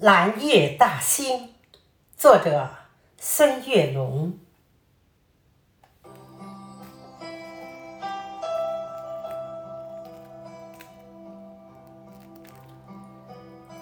[0.00, 1.54] 蓝月大星，
[2.16, 2.70] 作者
[3.16, 4.32] 孙月龙。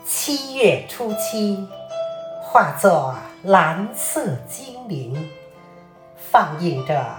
[0.07, 1.69] 七月初七，
[2.41, 5.31] 化作蓝色精灵，
[6.17, 7.15] 放映着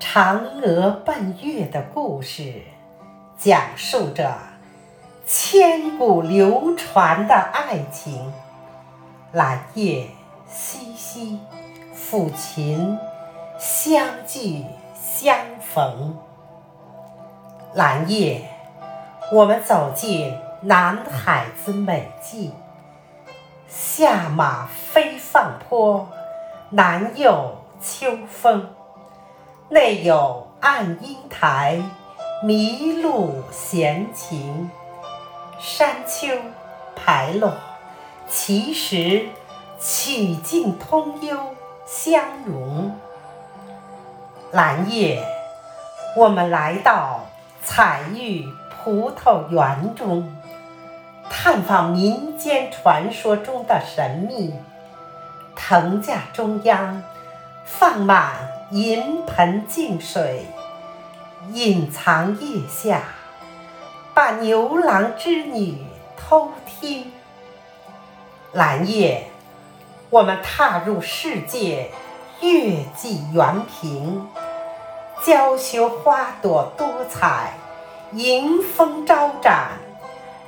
[0.00, 2.62] 嫦娥奔月的故事，
[3.38, 4.53] 讲述着。
[5.26, 8.30] 千古流传的爱情，
[9.32, 10.06] 兰叶
[10.46, 11.40] 熙熙，
[11.96, 12.98] 抚琴
[13.58, 16.18] 相聚相逢。
[17.72, 18.46] 兰叶，
[19.32, 22.52] 我们走进南海之美境，
[23.66, 26.06] 下马飞放坡，
[26.68, 28.68] 南有秋风，
[29.70, 31.80] 内有暗英台，
[32.42, 34.70] 迷路闲情。
[35.66, 36.28] 山丘
[36.94, 37.54] 排落，
[38.28, 39.28] 其实
[39.80, 41.54] 曲径通幽
[41.86, 42.94] 相融。
[44.52, 45.26] 蓝叶，
[46.18, 47.20] 我们来到
[47.62, 48.46] 彩玉
[48.84, 50.36] 葡萄园中，
[51.30, 54.52] 探访民间传说中的神秘。
[55.56, 57.02] 藤架中央
[57.64, 58.34] 放满
[58.70, 60.44] 银盆净水，
[61.54, 63.00] 隐藏腋下。
[64.24, 65.84] 把牛郎织女
[66.16, 67.12] 偷听，
[68.52, 69.26] 蓝叶，
[70.08, 71.90] 我们踏入世界
[72.40, 74.26] 月季园坪，
[75.22, 77.52] 娇羞花朵多彩，
[78.12, 79.72] 迎风招展，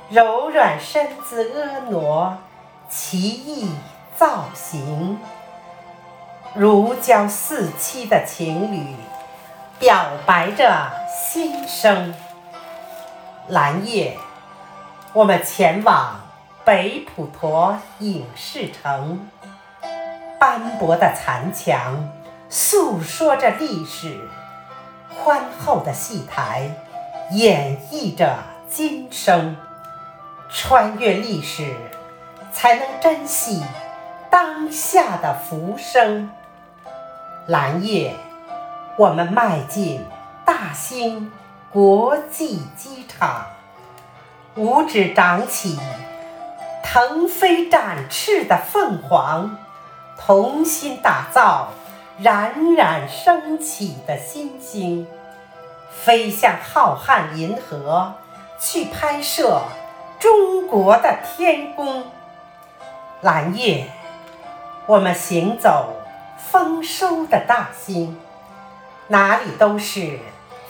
[0.09, 2.39] 柔软身姿婀娜，
[2.89, 3.69] 奇异
[4.15, 5.19] 造型，
[6.55, 8.95] 如胶似漆的情侣
[9.77, 12.15] 表白着心声。
[13.49, 14.17] 蓝夜，
[15.13, 16.19] 我们前往
[16.65, 19.25] 北普陀影视城，
[20.37, 22.09] 斑驳的残墙
[22.49, 24.19] 诉说着历史，
[25.23, 26.69] 宽厚的戏台
[27.31, 28.35] 演绎着
[28.69, 29.55] 今生。
[30.49, 31.73] 穿越历史，
[32.51, 33.63] 才能珍惜
[34.29, 36.29] 当下的浮生。
[37.45, 38.13] 蓝夜，
[38.97, 40.03] 我们迈进
[40.43, 41.31] 大兴。
[41.77, 43.45] 国际机场，
[44.55, 45.77] 五指长起，
[46.83, 49.59] 腾飞展翅的凤凰，
[50.17, 51.67] 同心打造
[52.17, 55.05] 冉冉升起的新星，
[55.91, 58.11] 飞向浩瀚银河，
[58.59, 59.61] 去拍摄
[60.19, 62.05] 中国的天宫。
[63.21, 63.87] 蓝夜，
[64.87, 65.93] 我们行走
[66.39, 68.19] 丰收的大兴，
[69.09, 70.17] 哪里都是。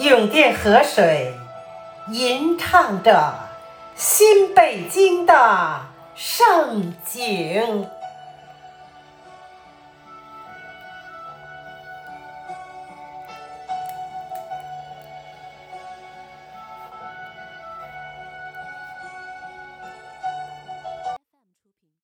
[0.00, 1.34] 永定河水
[2.12, 3.34] 吟唱着
[3.96, 5.80] 新北京的
[6.14, 7.88] 盛景。